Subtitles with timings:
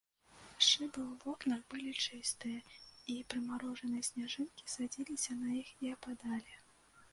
[0.67, 2.59] Шыбы ў вокнах былі чыстыя,
[3.17, 6.53] і прымарожаныя сняжынкі садзіліся на іх і ападалі.